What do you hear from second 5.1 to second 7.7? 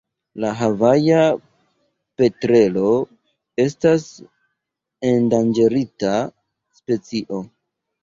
endanĝerita specio.